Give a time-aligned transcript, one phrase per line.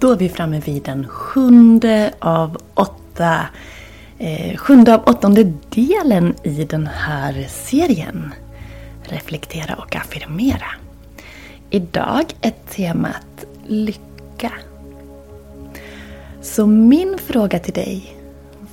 [0.00, 3.40] Då är vi framme vid den sjunde av åtta
[4.18, 8.34] eh, sjunde av åttonde delen i den här serien.
[9.02, 10.66] Reflektera och affirmera.
[11.70, 14.52] Idag är temat lycka.
[16.42, 18.14] Så min fråga till dig.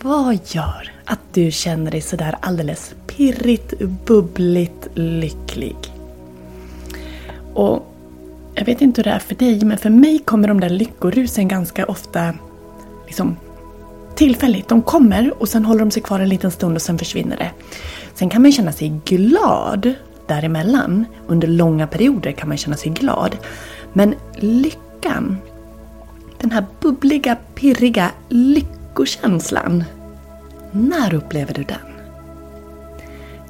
[0.01, 3.73] Vad gör att du känner dig sådär alldeles pirrigt,
[4.05, 5.75] bubbligt lycklig?
[7.53, 7.84] Och
[8.55, 11.47] jag vet inte hur det är för dig, men för mig kommer de där lyckorusen
[11.47, 12.33] ganska ofta
[13.07, 13.37] liksom,
[14.15, 14.67] tillfälligt.
[14.67, 17.51] De kommer och sen håller de sig kvar en liten stund och sen försvinner det.
[18.13, 19.93] Sen kan man känna sig glad
[20.27, 21.05] däremellan.
[21.27, 23.37] Under långa perioder kan man känna sig glad.
[23.93, 25.37] Men lyckan,
[26.41, 29.83] den här bubbliga, pirriga lyckokänslan.
[30.71, 31.77] När upplever du den?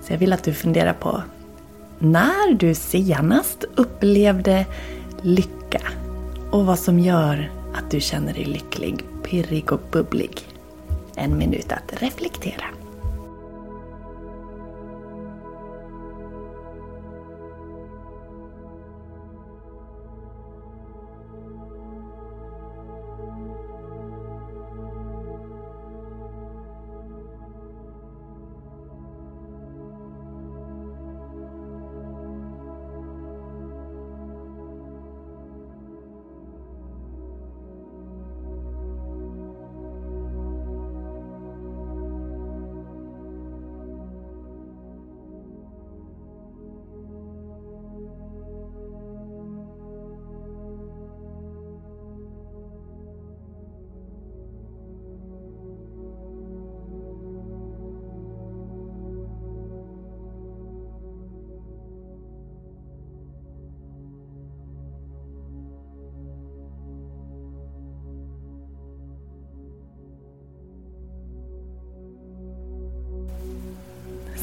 [0.08, 1.24] Så jag vill att du funderar på
[2.12, 4.66] när du senast upplevde
[5.22, 5.82] lycka
[6.52, 10.42] och vad som gör att du känner dig lycklig, pirrig och bubblig.
[11.16, 12.66] En minut att reflektera.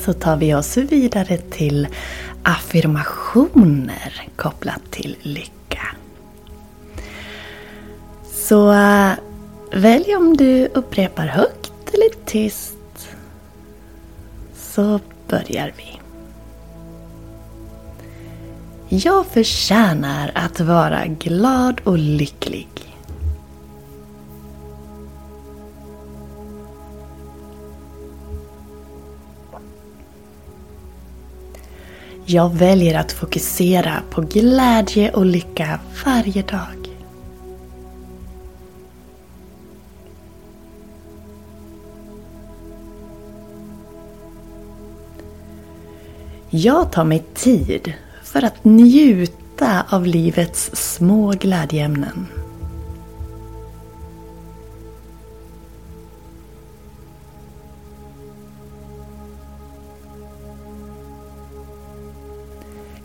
[0.04, 1.88] Så tar vi oss vidare till
[2.42, 5.86] affirmationer kopplat till lycka.
[8.32, 9.12] Så äh,
[9.72, 13.08] välj om du upprepar högt eller tyst.
[14.54, 15.98] Så börjar vi.
[18.88, 22.68] Jag förtjänar att vara glad och lycklig.
[32.32, 36.88] Jag väljer att fokusera på glädje och lycka varje dag.
[46.50, 47.92] Jag tar mig tid
[48.22, 52.41] för att njuta av livets små glädjeämnen.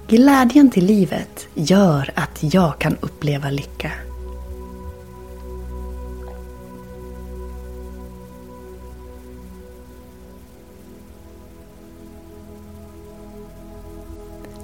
[0.09, 3.91] Glädjen till livet gör att jag kan uppleva lycka.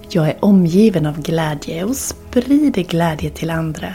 [0.09, 3.93] Jag är omgiven av glädje och sprider glädje till andra.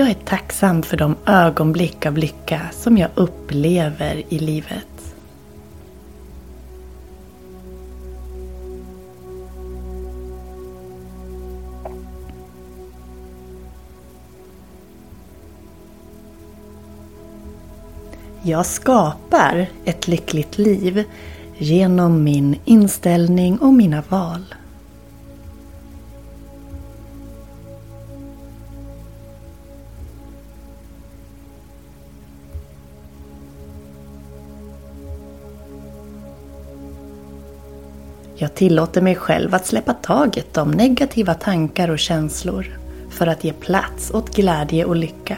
[0.00, 5.14] Jag är tacksam för de ögonblick av lycka som jag upplever i livet.
[18.42, 21.04] Jag skapar ett lyckligt liv
[21.58, 24.54] genom min inställning och mina val.
[38.40, 42.78] Jag tillåter mig själv att släppa taget om negativa tankar och känslor
[43.10, 45.36] för att ge plats åt glädje och lycka.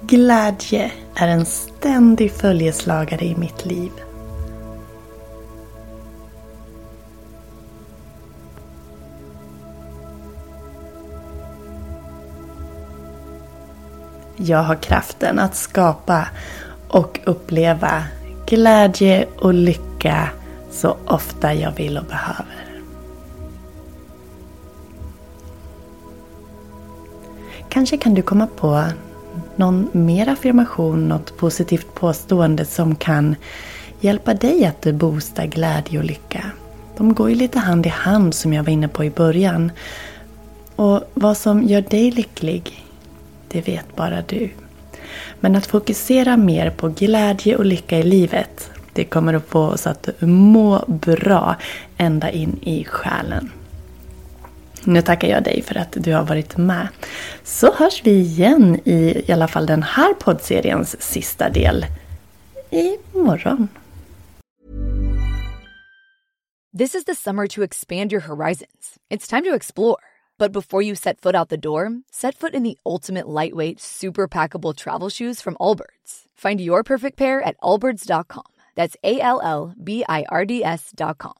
[0.00, 4.05] Glädje är en ständig följeslagare i mitt liv.
[14.36, 16.28] Jag har kraften att skapa
[16.88, 18.04] och uppleva
[18.46, 20.28] glädje och lycka
[20.70, 22.66] så ofta jag vill och behöver.
[27.68, 28.84] Kanske kan du komma på
[29.56, 33.36] någon mer affirmation, något positivt påstående som kan
[34.00, 36.50] hjälpa dig att boosta glädje och lycka.
[36.96, 39.72] De går ju lite hand i hand som jag var inne på i början.
[40.76, 42.85] Och vad som gör dig lycklig,
[43.48, 44.50] det vet bara du.
[45.40, 49.86] Men att fokusera mer på glädje och lycka i livet, det kommer att få oss
[49.86, 51.56] att må bra
[51.96, 53.50] ända in i själen.
[54.84, 56.88] Nu tackar jag dig för att du har varit med.
[57.44, 61.86] Så hörs vi igen i i alla fall den här poddseriens sista del
[62.70, 63.68] imorgon.
[66.78, 68.98] This is the summer to expand your horizons.
[69.10, 69.96] It's time to explore.
[70.38, 74.28] But before you set foot out the door, set foot in the ultimate lightweight, super
[74.28, 76.24] packable travel shoes from Allbirds.
[76.34, 78.44] Find your perfect pair at allbirds.com.
[78.74, 81.34] That's A L L B I R D S.com.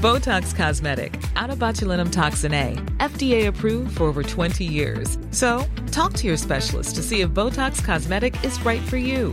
[0.00, 5.18] Botox Cosmetic, out of botulinum toxin A, FDA approved for over 20 years.
[5.32, 9.32] So, talk to your specialist to see if Botox Cosmetic is right for you.